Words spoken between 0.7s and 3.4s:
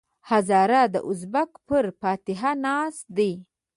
د ازبک پر فاتحه ناست دی.